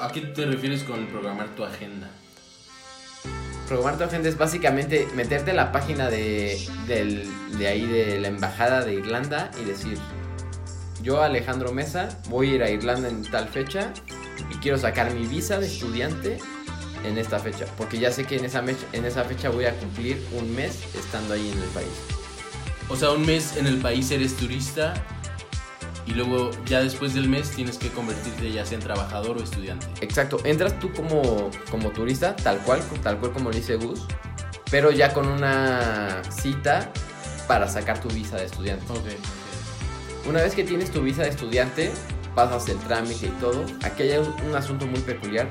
[0.00, 2.08] ¿A qué te refieres con programar tu agenda?
[3.66, 7.26] Programar tu agenda es básicamente meterte en la página de, del-
[7.58, 9.98] de ahí de la embajada de Irlanda y decir,
[11.02, 13.92] yo Alejandro Mesa voy a ir a Irlanda en tal fecha
[14.50, 16.38] y quiero sacar mi visa de estudiante
[17.04, 19.74] en esta fecha, porque ya sé que en esa, mecha- en esa fecha voy a
[19.74, 21.88] cumplir un mes estando ahí en el país.
[22.88, 24.94] O sea, un mes en el país eres turista
[26.06, 29.86] y luego ya después del mes tienes que convertirte ya sea en trabajador o estudiante.
[30.00, 34.00] Exacto, entras tú como, como turista, tal cual, tal cual como lo dice Gus,
[34.70, 36.90] pero ya con una cita
[37.46, 38.84] para sacar tu visa de estudiante.
[38.92, 40.26] Ok.
[40.26, 41.90] Una vez que tienes tu visa de estudiante,
[42.34, 43.64] pasas el trámite y todo.
[43.82, 45.48] Aquí hay un, un asunto muy peculiar.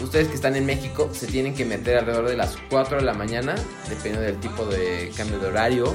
[0.00, 3.14] Ustedes que están en México se tienen que meter alrededor de las 4 de la
[3.14, 3.54] mañana,
[3.88, 5.94] dependiendo del tipo de cambio de horario.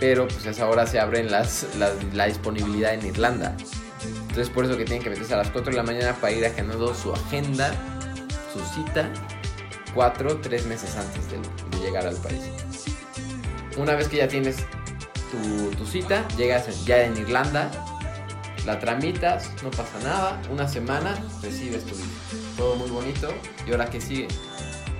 [0.00, 3.56] Pero pues a esa hora se abren las, la disponibilidad en Irlanda.
[4.04, 6.44] Entonces por eso que tienen que meterse a las 4 de la mañana para ir
[6.46, 7.72] agendando su agenda,
[8.52, 9.10] su cita,
[9.94, 11.38] 4, 3 meses antes de,
[11.80, 12.42] llegar al país.
[13.76, 14.56] Una vez que ya tienes
[15.30, 17.70] tu, tu cita, llegas ya en Irlanda,
[18.66, 22.47] la tramitas, no pasa nada, una semana recibes tu visa.
[22.58, 23.32] Todo muy bonito.
[23.66, 24.28] Y ahora que sigue,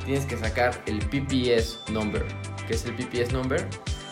[0.07, 2.25] tienes que sacar el PPS number.
[2.67, 3.67] ¿Qué es el PPS number?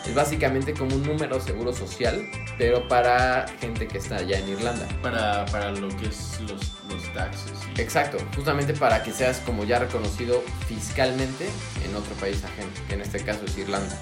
[0.05, 2.23] Es básicamente como un número seguro social,
[2.59, 4.87] pero para gente que está allá en Irlanda.
[5.01, 7.51] Para, para lo que es los, los taxes.
[7.75, 11.47] y- Exacto, justamente para que seas como ya reconocido fiscalmente
[11.83, 13.97] en otro país ajeno, que en este caso es Irlanda.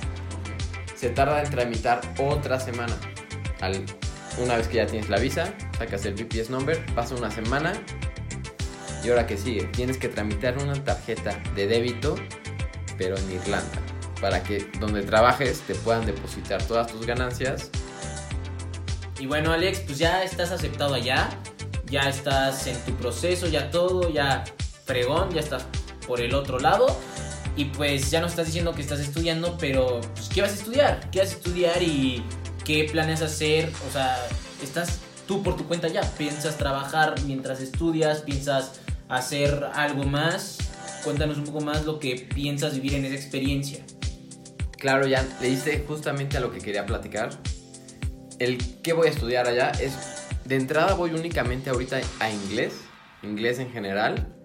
[0.96, 2.96] Se tarda en tramitar otra semana.
[3.62, 3.86] Al-
[4.38, 7.74] una vez que ya tienes la visa, sacas el BPS number, pasa una semana
[9.06, 12.16] y ahora que sigue, tienes que tramitar una tarjeta de débito,
[12.98, 13.80] pero en Irlanda,
[14.20, 17.70] para que donde trabajes te puedan depositar todas tus ganancias.
[19.20, 21.30] Y bueno, Alex, pues ya estás aceptado allá,
[21.86, 24.44] ya estás en tu proceso, ya todo, ya
[24.86, 25.66] fregón, ya estás
[26.08, 26.88] por el otro lado.
[27.56, 31.10] Y pues ya nos estás diciendo que estás estudiando, pero pues, ¿qué vas a estudiar?
[31.12, 32.24] ¿Qué vas a estudiar y
[32.66, 33.72] qué planeas hacer?
[33.88, 34.18] O sea,
[34.62, 36.02] estás tú por tu cuenta ya.
[36.18, 38.22] ¿Piensas trabajar mientras estudias?
[38.22, 40.58] ¿Piensas hacer algo más?
[41.04, 43.84] Cuéntanos un poco más lo que piensas vivir en esa experiencia.
[44.78, 47.30] Claro, ya le diste justamente a lo que quería platicar.
[48.40, 49.94] El que voy a estudiar allá es,
[50.46, 52.74] de entrada voy únicamente ahorita a inglés,
[53.24, 54.36] inglés en general.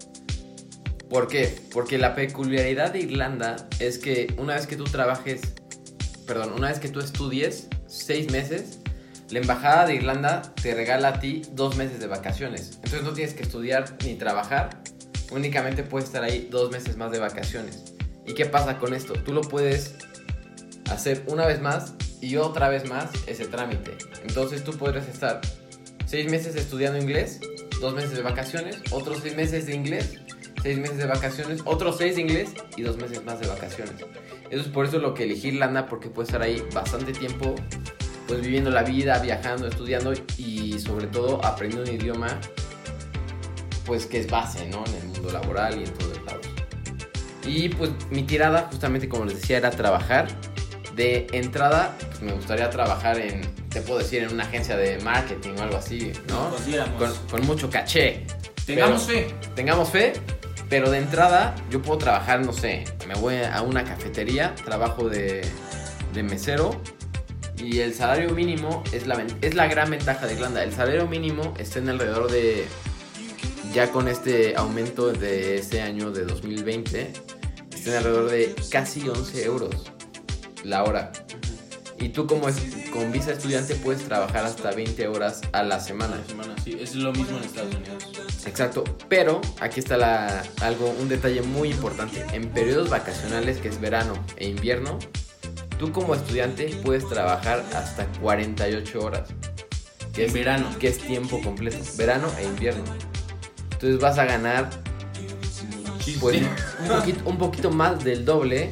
[1.09, 1.59] ¿Por qué?
[1.73, 5.41] Porque la peculiaridad de Irlanda es que una vez que tú trabajes,
[6.27, 8.80] perdón, una vez que tú estudies seis meses,
[9.31, 12.73] la embajada de Irlanda te regala a ti dos meses de vacaciones.
[12.77, 14.83] Entonces no tienes que estudiar ni trabajar,
[15.31, 17.95] únicamente puedes estar ahí dos meses más de vacaciones.
[18.27, 19.15] ¿Y qué pasa con esto?
[19.15, 19.95] Tú lo puedes
[20.91, 23.97] hacer una vez más y otra vez más ese trámite.
[24.27, 25.41] Entonces tú podrías estar
[26.07, 27.41] seis meses estudiando inglés,
[27.81, 30.19] dos meses de vacaciones, otros seis meses de inglés,
[30.63, 33.95] seis meses de vacaciones, otros seis de inglés y dos meses más de vacaciones.
[34.51, 37.55] Eso es por eso lo que elegí Irlanda, porque puedes estar ahí bastante tiempo,
[38.31, 42.29] pues viviendo la vida, viajando, estudiando y sobre todo aprendiendo un idioma,
[43.85, 44.85] pues que es base, ¿no?
[44.87, 46.47] En el mundo laboral y en todos lados.
[47.45, 50.29] Y pues mi tirada, justamente como les decía, era trabajar.
[50.95, 55.55] De entrada, pues me gustaría trabajar en, te puedo decir, en una agencia de marketing
[55.59, 56.51] o algo así, ¿no?
[56.99, 58.27] Con, con mucho caché.
[58.65, 59.35] Tengamos Pero- fe.
[59.57, 60.13] Tengamos fe,
[60.69, 65.41] pero de entrada yo puedo trabajar, no sé, me voy a una cafetería, trabajo de,
[66.15, 66.81] de mesero
[67.63, 70.63] y el salario mínimo es la, es la gran ventaja de Irlanda.
[70.63, 72.67] El salario mínimo está en alrededor de
[73.73, 77.13] ya con este aumento de este año de 2020,
[77.73, 79.93] están alrededor de casi 11 euros
[80.65, 81.13] la hora.
[81.99, 82.57] Y tú como es,
[82.93, 86.15] con visa estudiante puedes trabajar hasta 20 horas a la semana.
[86.15, 86.79] Una semana, sí.
[86.81, 88.05] Es lo mismo en Estados Unidos.
[88.47, 92.25] Exacto, pero aquí está la, algo, un detalle muy importante.
[92.33, 94.99] En periodos vacacionales, que es verano e invierno,
[95.81, 99.31] tú como estudiante puedes trabajar hasta 48 horas.
[100.13, 100.67] Que En es, verano.
[100.79, 102.85] Que es tiempo completo, verano e invierno.
[103.73, 104.69] Entonces vas a ganar
[106.21, 108.71] pues, un, poquito, un poquito más del doble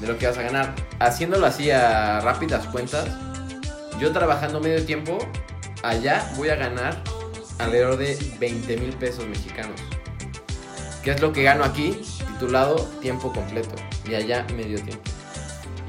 [0.00, 0.74] de lo que vas a ganar.
[0.98, 3.06] Haciéndolo así a rápidas cuentas,
[4.00, 5.18] yo trabajando medio tiempo,
[5.82, 6.96] allá voy a ganar
[7.58, 9.78] alrededor de 20 mil pesos mexicanos.
[11.02, 13.74] Que es lo que gano aquí, titulado tiempo completo.
[14.08, 15.19] Y allá medio tiempo.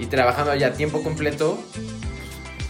[0.01, 1.63] Y trabajando allá tiempo completo,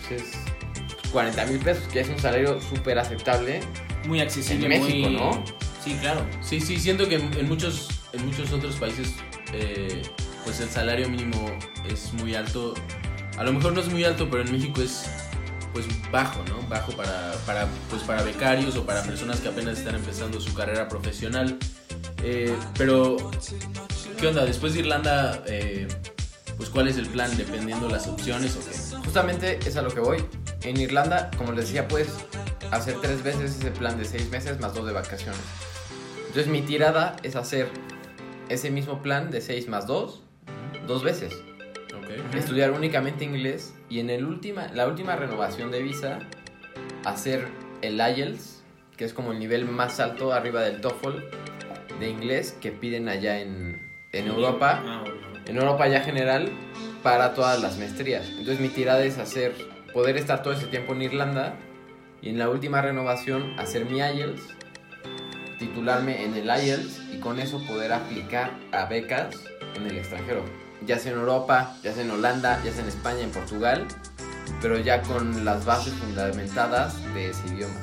[0.10, 3.62] pues es 40 mil pesos, que es un salario súper aceptable.
[4.06, 5.18] Muy accesible, En México, muy...
[5.18, 5.44] ¿no?
[5.82, 6.28] Sí, claro.
[6.42, 9.16] Sí, sí, siento que en, en muchos, en muchos otros países,
[9.54, 10.02] eh,
[10.44, 11.50] pues el salario mínimo
[11.90, 12.74] es muy alto.
[13.38, 15.06] A lo mejor no es muy alto, pero en México es
[15.72, 16.62] pues bajo, ¿no?
[16.68, 20.90] Bajo para, para, pues, para becarios o para personas que apenas están empezando su carrera
[20.90, 21.58] profesional.
[22.24, 23.32] Eh, pero,
[24.20, 24.44] ¿qué onda?
[24.44, 25.88] Después de Irlanda, eh,
[26.62, 27.36] pues ¿cuál es el plan?
[27.38, 29.04] Dependiendo las opciones o qué.
[29.04, 30.24] Justamente es a lo que voy.
[30.62, 32.10] En Irlanda, como les decía, puedes
[32.70, 35.42] hacer tres veces ese plan de seis meses más dos de vacaciones.
[36.20, 37.68] Entonces mi tirada es hacer
[38.48, 40.22] ese mismo plan de seis más dos,
[40.86, 41.34] dos veces.
[41.98, 42.36] Ok.
[42.36, 46.20] Estudiar únicamente inglés y en el última, la última renovación de visa
[47.06, 47.48] hacer
[47.82, 48.62] el IELTS,
[48.98, 53.40] que es como el nivel más alto arriba del TOEFL de inglés que piden allá
[53.40, 55.31] en, en Europa Ah, bueno.
[55.46, 56.50] En Europa ya general
[57.04, 58.28] para todas las maestrías.
[58.30, 59.54] Entonces mi tirada es hacer,
[59.94, 61.56] poder estar todo ese tiempo en Irlanda
[62.22, 64.42] y en la última renovación hacer mi IELTS,
[65.60, 69.36] titularme en el IELTS y con eso poder aplicar a becas
[69.76, 70.44] en el extranjero.
[70.86, 73.88] Ya sea en Europa, ya sea en Holanda, ya sea en España, en Portugal,
[74.62, 77.76] pero ya con las bases fundamentadas de ese idioma.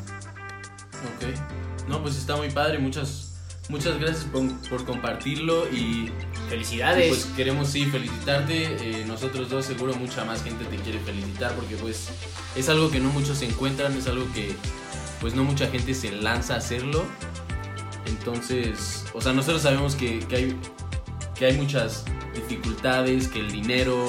[1.16, 1.88] Ok.
[1.88, 2.78] No, pues está muy padre.
[2.78, 3.34] Muchas,
[3.68, 6.12] muchas gracias por, por compartirlo y
[6.48, 7.08] Felicidades.
[7.08, 11.76] Pues queremos sí felicitarte, eh, nosotros dos seguro mucha más gente te quiere felicitar porque
[11.76, 12.08] pues
[12.56, 14.54] es algo que no muchos encuentran, es algo que
[15.20, 17.04] pues no mucha gente se lanza a hacerlo.
[18.06, 20.56] Entonces, o sea, nosotros sabemos que, que hay,
[21.38, 24.08] que hay muchas dificultades, que el dinero,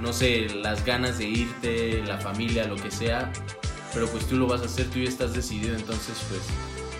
[0.00, 3.32] no sé, las ganas de irte, la familia, lo que sea,
[3.92, 6.42] pero pues tú lo vas a hacer, tú ya estás decidido, entonces pues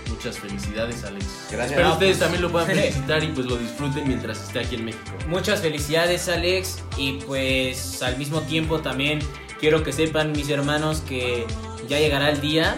[0.08, 1.24] muchas felicidades Alex.
[1.50, 1.70] Gracias.
[1.70, 4.76] Espero No, ustedes pues, también lo puedan felicitar y pues lo disfruten mientras esté aquí
[4.76, 5.12] en México.
[5.28, 9.20] Muchas felicidades Alex y pues al mismo tiempo también
[9.60, 11.46] quiero que sepan mis hermanos que
[11.88, 12.76] ya llegará el día,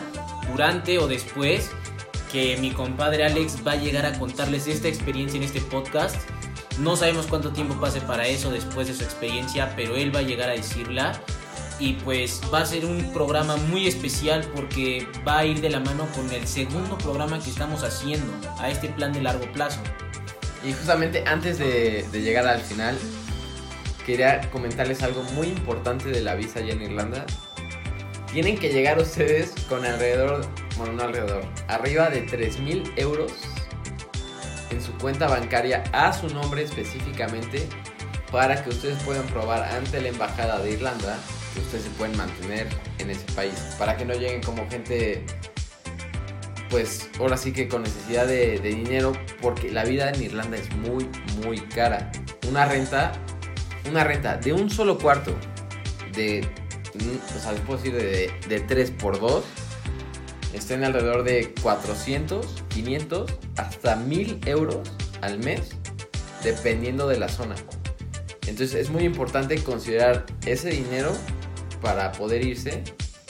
[0.50, 1.70] durante o después,
[2.32, 6.16] que mi compadre Alex va a llegar a contarles esta experiencia en este podcast.
[6.78, 10.22] No sabemos cuánto tiempo pase para eso después de su experiencia, pero él va a
[10.22, 11.20] llegar a decirla.
[11.80, 15.78] Y pues va a ser un programa muy especial porque va a ir de la
[15.78, 19.80] mano con el segundo programa que estamos haciendo a este plan de largo plazo.
[20.64, 22.98] Y justamente antes de, llegar al final,
[24.04, 27.24] quería comentarles algo muy importante de la visa allá en Irlanda.
[28.32, 30.44] Tienen que llegar ustedes con alrededor,
[30.76, 33.32] bueno, no alrededor, arriba de 3 mil euros
[34.70, 37.66] en su cuenta bancaria a su nombre específicamente
[38.30, 41.18] para que ustedes puedan probar ante la embajada de Irlanda
[41.60, 42.66] ustedes se pueden mantener
[42.98, 43.54] en ese país.
[43.78, 45.24] Para que no lleguen como gente
[46.70, 51.08] pues ahora sí que con necesidad de, dinero, porque la vida en Irlanda es muy,
[51.44, 52.10] muy cara.
[52.48, 53.12] Una renta,
[53.88, 55.34] una renta de un solo cuarto,
[56.12, 56.46] de,
[57.36, 59.44] o sea, les puedo decir de, de 3 por 2,
[60.52, 65.70] está en alrededor de 400, 500, hasta 1000 euros al mes,
[66.42, 67.54] dependiendo de la zona.
[68.46, 71.12] Entonces es muy importante considerar ese dinero
[71.80, 72.82] para poder irse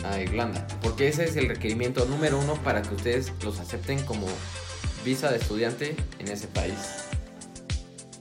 [0.04, 4.26] a Irlanda, porque ese es el requerimiento número uno para que ustedes los acepten como
[5.04, 6.74] visa de estudiante en ese país.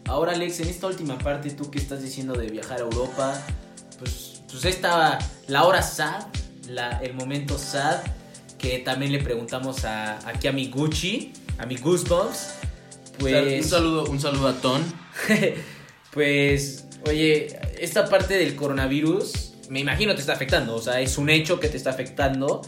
[0.05, 3.41] Ahora Alex, en esta última parte, tú que estás diciendo de viajar a Europa,
[3.99, 6.27] pues, pues esta, la hora sad,
[6.69, 8.01] la, el momento sad,
[8.57, 12.53] que también le preguntamos a, aquí a mi Gucci, a mi Goosebumps,
[13.19, 13.63] pues...
[13.63, 14.81] un saludo, un saludo a Ton.
[16.13, 21.29] pues, oye, esta parte del coronavirus, me imagino te está afectando, o sea, es un
[21.29, 22.61] hecho que te está afectando,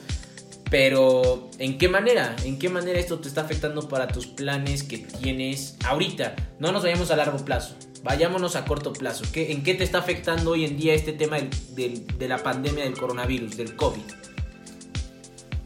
[0.70, 2.36] pero ¿en qué manera?
[2.44, 6.36] ¿En qué manera esto te está afectando para tus planes que tienes ahorita?
[6.60, 9.24] No nos vayamos a largo plazo, vayámonos a corto plazo.
[9.34, 12.38] ¿Qué, ¿En qué te está afectando hoy en día este tema del- del- de la
[12.44, 14.02] pandemia del coronavirus, del COVID?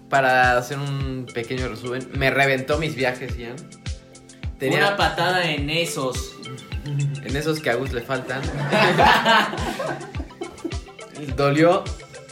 [0.09, 3.55] para hacer un pequeño resumen, me reventó mis viajes, Ian.
[4.61, 6.35] Una patada en esos.
[7.23, 8.41] En esos que a Gus le faltan.
[11.35, 11.83] Dolió.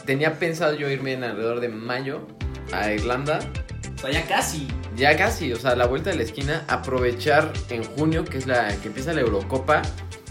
[0.06, 2.26] Tenía pensado yo irme en alrededor de mayo
[2.72, 3.40] a Irlanda.
[3.94, 4.68] O sea, ya casi.
[4.96, 8.46] Ya casi, o sea, a la vuelta de la esquina, aprovechar en junio, que es
[8.46, 9.82] la que empieza la Eurocopa,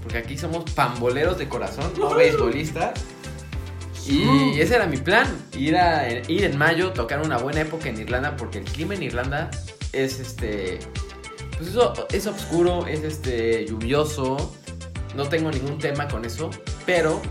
[0.04, 3.00] porque aquí somos pamboleros de corazón, no beisbolistas.
[4.08, 8.00] Y ese era mi plan, ir, a, ir en mayo, tocar una buena época en
[8.00, 9.52] Irlanda, porque el clima en Irlanda
[9.94, 10.80] es este.
[11.58, 14.56] Pues eso es oscuro, es este lluvioso.
[15.16, 16.50] No tengo ningún tema con eso,
[16.86, 17.22] pero.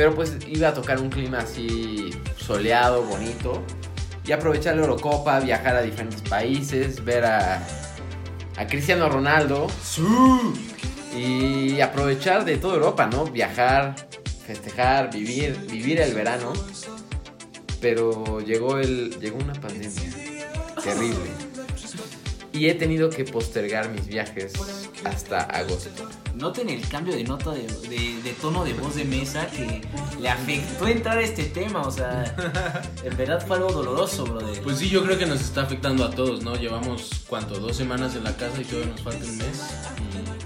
[0.00, 2.08] Pero pues iba a tocar un clima así
[2.38, 3.62] soleado, bonito.
[4.24, 7.62] Y aprovechar la Eurocopa, viajar a diferentes países, ver a,
[8.56, 9.66] a Cristiano Ronaldo.
[11.14, 13.26] Y aprovechar de toda Europa, ¿no?
[13.26, 13.94] Viajar,
[14.46, 16.54] festejar, vivir, vivir el verano.
[17.82, 19.90] Pero llegó el llegó una pandemia
[20.82, 21.49] terrible.
[22.52, 24.52] Y he tenido que postergar mis viajes
[25.04, 26.08] hasta agosto.
[26.34, 29.82] Noten el cambio de nota de, de- de tono de voz de mesa que
[30.20, 31.82] le afectó entrar a este tema.
[31.82, 32.24] O sea,
[33.04, 34.60] en verdad fue algo doloroso, brother.
[34.62, 36.56] Pues sí, yo creo que nos está afectando a todos, ¿no?
[36.56, 37.58] Llevamos, ¿cuánto?
[37.60, 39.60] Dos semanas en la casa y todavía nos falta un mes.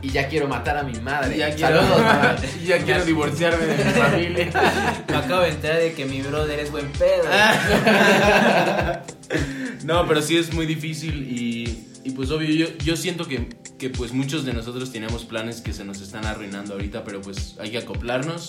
[0.05, 1.35] Y ya quiero matar a mi madre.
[1.35, 2.49] Y ya quiero, Saludos, madre.
[2.63, 5.03] ya quiero divorciarme de mi familia.
[5.09, 7.25] Me acabo de enterar de que mi brother es buen pedo.
[9.85, 13.91] No, pero sí es muy difícil y, y pues obvio, yo, yo siento que, que
[13.91, 17.71] pues muchos de nosotros teníamos planes que se nos están arruinando ahorita, pero pues hay
[17.71, 18.49] que acoplarnos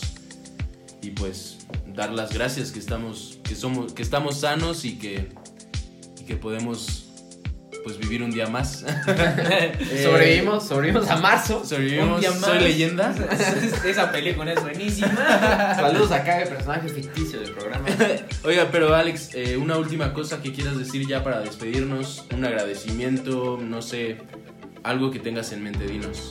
[1.02, 1.58] y pues
[1.94, 5.28] dar las gracias que estamos, que somos, que estamos sanos y que,
[6.22, 7.05] y que podemos
[7.86, 8.84] pues vivir un día más.
[9.08, 11.64] Eh, sobrevivimos, sobrevivimos a marzo.
[11.64, 12.40] Sobrevivimos, Un día más.
[12.40, 13.14] soy leyenda.
[13.86, 15.76] Esa película es buenísima.
[15.76, 17.86] Saludos acá de personaje ficticio del programa.
[18.44, 23.60] Oiga, pero Alex, eh, una última cosa que quieras decir ya para despedirnos, un agradecimiento,
[23.62, 24.18] no sé,
[24.84, 26.30] algo que tengas en mente, dinos.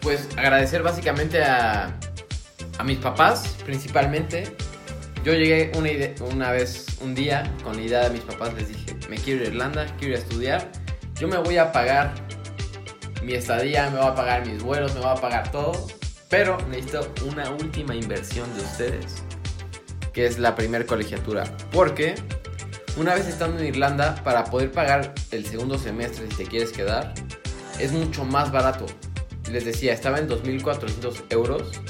[0.00, 1.96] Pues agradecer básicamente a,
[2.78, 4.56] a mis papás, principalmente.
[5.24, 5.90] Yo llegué una,
[6.32, 9.46] una vez, un día, con la idea de mis papás, les dije, me quiero ir
[9.46, 10.72] a Irlanda, quiero a estudiar.
[11.20, 12.12] Yo me voy a pagar
[13.22, 15.86] mi estadía, me voy a pagar mis vuelos, me voy a pagar todo.
[16.28, 19.22] Pero necesito una última inversión de ustedes,
[20.12, 21.44] que es la primer colegiatura.
[21.70, 22.16] Porque
[22.96, 27.14] una vez estando en Irlanda, para poder pagar el segundo semestre si te quieres quedar,
[27.78, 28.86] es mucho más barato.
[29.48, 31.80] Les decía, estaba en 2.400 euros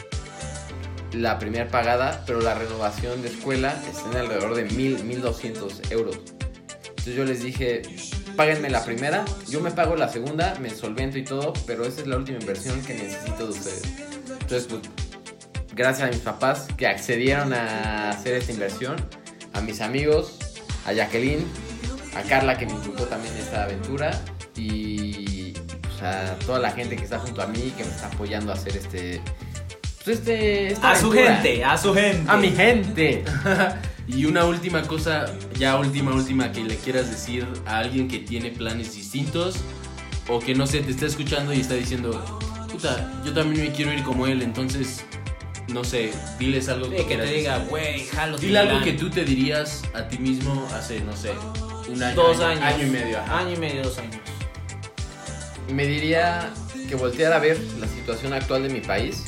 [1.12, 6.18] la primera pagada, pero la renovación de escuela está en alrededor de 1.000, 1.200 euros.
[6.88, 7.82] Entonces yo les dije,
[8.36, 12.06] páguenme la primera, yo me pago la segunda, me solvento y todo, pero esa es
[12.06, 13.82] la última inversión que necesito de ustedes.
[14.40, 14.82] Entonces, pues,
[15.74, 18.96] gracias a mis papás que accedieron a hacer esta inversión,
[19.52, 20.38] a mis amigos,
[20.86, 21.44] a Jacqueline,
[22.14, 24.12] a Carla que me inculcó también esta aventura
[24.54, 28.52] y pues, a toda la gente que está junto a mí, que me está apoyando
[28.52, 29.20] a hacer este...
[30.04, 32.30] Pues este esta A su gente, a su gente.
[32.30, 33.24] A mi gente.
[34.08, 38.50] Y una última cosa, ya última, última, que le quieras decir a alguien que tiene
[38.50, 39.54] planes distintos
[40.28, 42.10] o que no sé, te está escuchando y está diciendo,
[42.70, 45.04] puta, yo también me quiero ir como él, entonces,
[45.68, 47.70] no sé, diles algo Sí, que te diga, decir.
[47.70, 48.38] güey, jalo.
[48.38, 51.30] Dile algo que tú te dirías a ti mismo hace, no sé,
[51.88, 52.16] un año.
[52.16, 52.74] Dos año, años.
[52.80, 53.18] Año y medio.
[53.20, 53.38] ajá.
[53.38, 54.16] Año y medio, dos años.
[55.72, 56.50] Me diría
[56.88, 59.24] que volteara a ver la situación actual de mi país.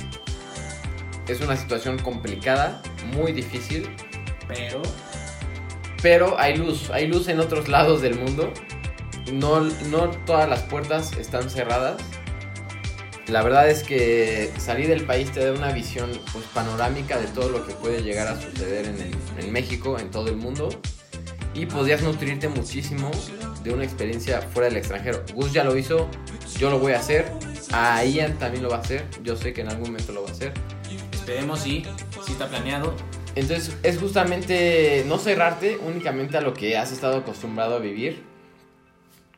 [1.29, 2.83] Es una situación complicada,
[3.15, 3.89] muy difícil,
[4.47, 4.83] Pero.
[6.03, 8.53] pero hay luz, hay luz en otros lados del mundo.
[9.33, 11.97] No, no todas las puertas están cerradas.
[13.27, 17.49] La verdad es que salir del país te da una visión pues, panorámica de todo
[17.49, 20.69] lo que puede llegar a suceder en, el- en México, en todo el mundo.
[21.55, 23.11] Y podrías nutrirte muchísimo
[23.63, 25.23] de una experiencia fuera del extranjero.
[25.35, 26.09] Gus ya lo hizo,
[26.59, 27.33] yo lo voy a hacer.
[27.73, 29.07] A Ian también lo va a hacer.
[29.23, 30.53] Yo sé que en algún momento lo va a hacer.
[31.25, 31.83] Esperemos, sí.
[32.27, 32.95] Sí está planeado.
[33.35, 38.23] Entonces es justamente no cerrarte únicamente a lo que has estado acostumbrado a vivir.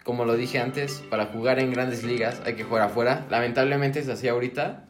[0.02, 3.24] Como lo dije antes, para jugar en grandes ligas hay que jugar afuera.
[3.30, 4.84] Lamentablemente es así ahorita.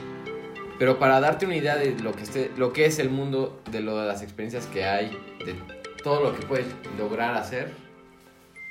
[0.79, 3.81] Pero para darte una idea de lo que, esté, lo que es el mundo, de,
[3.81, 5.11] lo, de las experiencias que hay,
[5.45, 5.55] de
[6.03, 6.67] todo lo que puedes
[6.97, 7.75] lograr hacer,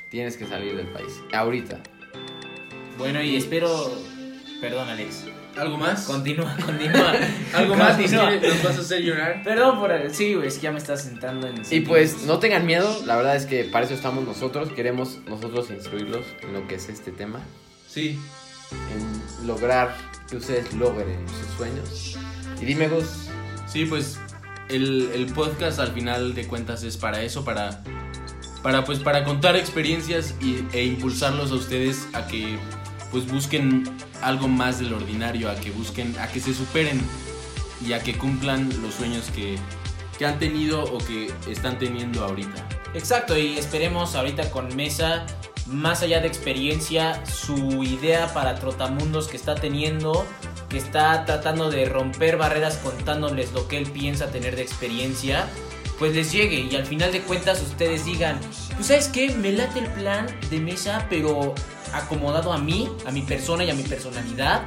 [0.09, 1.21] tienes que salir del país.
[1.32, 1.80] Ahorita.
[2.97, 3.69] Bueno, y espero.
[4.61, 5.26] Perdón, Alex.
[5.57, 6.03] ¿Algo más?
[6.05, 7.13] Continúa, continúa.
[7.53, 7.97] ¿Algo más?
[7.97, 8.29] ¿Nos, Continúa.
[8.29, 9.41] quieres- nos vas a hacer llorar?
[9.43, 10.13] Perdón por el.
[10.13, 11.61] Sí, güey, es que ya me estás sentando en.
[11.71, 14.69] Y pues no tengan miedo, la verdad es que para eso estamos nosotros.
[14.73, 17.39] Queremos nosotros instruirlos en lo que es este tema.
[17.87, 18.19] Sí.
[18.91, 19.95] en lograr
[20.29, 22.17] que ustedes logren sus sueños.
[22.61, 23.05] Y dime, Gus,
[23.67, 24.19] Sí, pues
[24.69, 27.81] el, el podcast al final de cuentas es para eso, para
[28.63, 32.57] para pues para contar experiencias y- e impulsarlos a ustedes a que
[33.16, 33.86] pues busquen
[34.22, 36.99] algo más del ordinario, a que busquen, a que se superen
[37.88, 39.55] y a que cumplan los sueños que,
[40.20, 42.68] que han tenido o que están teniendo ahorita.
[42.93, 45.26] Exacto, y esperemos ahorita con Mesa,
[45.66, 50.26] más allá de experiencia, su idea para Trotamundos que está teniendo,
[50.68, 55.47] que está tratando de romper barreras contándoles lo que él piensa tener de experiencia,
[55.99, 58.41] pues les llegue y al final de cuentas ustedes digan,
[58.76, 61.55] pues sabes qué, me late el plan de Mesa, pero
[61.97, 64.63] acomodado a mí, a mi persona y a mi personalidad.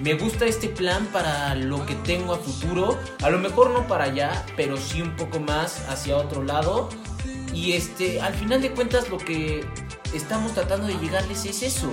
[0.00, 2.98] Me gusta este plan para lo que tengo a futuro.
[3.22, 6.88] A lo mejor no para allá, pero sí un poco más hacia otro lado.
[7.54, 9.64] Y este, al final de cuentas lo que
[10.14, 11.92] estamos tratando de llegarles es eso.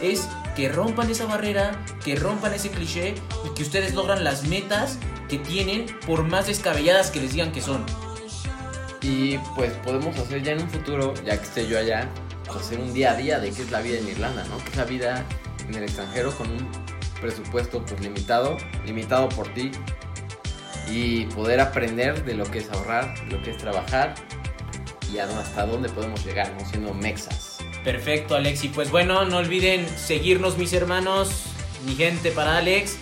[0.00, 3.14] Es que rompan esa barrera, que rompan ese cliché
[3.44, 4.98] y que ustedes logran las metas
[5.28, 7.84] que tienen por más descabelladas que les digan que son.
[9.02, 12.08] Y pues podemos hacer ya en un futuro, ya que esté yo allá,
[12.54, 14.58] hacer un día a día de qué es la vida en Irlanda, ¿no?
[14.58, 15.24] ¿Qué es la vida
[15.68, 16.68] en el extranjero con un
[17.20, 19.70] presupuesto pues limitado, limitado por ti
[20.88, 24.14] y poder aprender de lo que es ahorrar, lo que es trabajar
[25.12, 26.68] y hasta dónde podemos llegar, ¿no?
[26.68, 27.58] Siendo mexas.
[27.84, 28.64] Perfecto, Alex.
[28.64, 31.44] Y pues bueno, no olviden seguirnos, mis hermanos,
[31.86, 32.96] mi gente para Alex,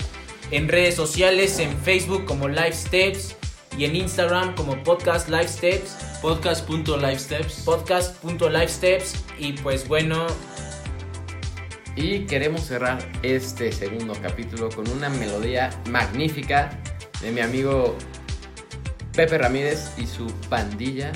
[0.50, 3.36] en redes sociales, en Facebook como Live Steps
[3.78, 7.64] y en Instagram como Podcast Live Steps, Podcast.lifesteps.
[7.66, 9.24] podcast.livesteps.
[9.38, 10.26] Y pues bueno,
[11.96, 16.80] Y queremos cerrar este segundo capítulo con una melodía magnífica
[17.20, 17.98] de mi amigo
[19.12, 21.12] Pepe Ramírez y su pandilla.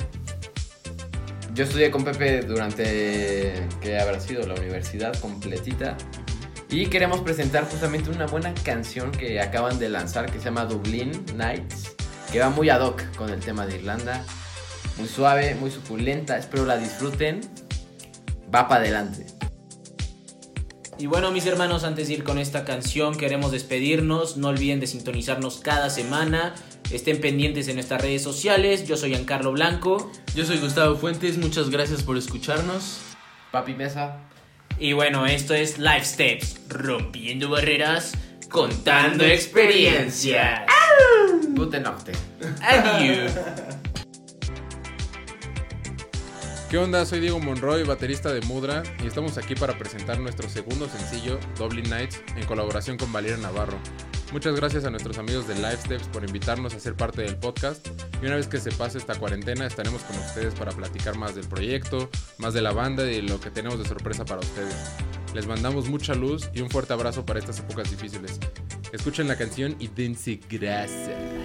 [1.55, 5.97] Yo estudié con Pepe durante que habrá sido la universidad completita.
[6.69, 11.25] Y queremos presentar justamente una buena canción que acaban de lanzar que se llama Dublin
[11.35, 11.95] Nights,
[12.31, 14.23] que va muy ad hoc con el tema de Irlanda.
[14.99, 17.41] Muy suave, muy suculenta, espero la disfruten.
[18.53, 19.25] Va para adelante.
[20.97, 24.35] Y bueno, mis hermanos, antes de ir con esta canción, queremos despedirnos.
[24.35, 26.53] No olviden de sintonizarnos cada semana.
[26.91, 28.85] Estén pendientes en nuestras redes sociales.
[28.85, 30.11] Yo soy Giancarlo Blanco.
[30.35, 32.99] Yo soy Gustavo Fuentes, muchas gracias por escucharnos.
[33.51, 34.17] Papi Mesa.
[34.77, 38.13] Y bueno, esto es Life Steps, rompiendo barreras,
[38.49, 40.63] contando experiencias.
[41.49, 42.09] Guten Nacht.
[42.61, 43.31] Adiós.
[46.69, 47.03] ¿Qué onda?
[47.03, 51.89] Soy Diego Monroy, baterista de Mudra, y estamos aquí para presentar nuestro segundo sencillo, Dublin
[51.89, 53.79] Nights, en colaboración con Valeria Navarro.
[54.31, 57.87] Muchas gracias a nuestros amigos de Live Steps por invitarnos a ser parte del podcast.
[58.21, 61.47] Y una vez que se pase esta cuarentena, estaremos con ustedes para platicar más del
[61.47, 62.07] proyecto,
[62.37, 64.75] más de la banda y de lo que tenemos de sorpresa para ustedes.
[65.33, 68.39] Les mandamos mucha luz y un fuerte abrazo para estas épocas difíciles.
[68.93, 71.38] Escuchen la canción y dense grasa.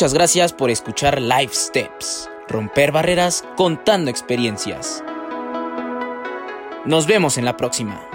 [0.00, 5.04] Muchas gracias por escuchar Life Steps, romper barreras contando experiencias.
[6.86, 8.09] Nos vemos en la próxima.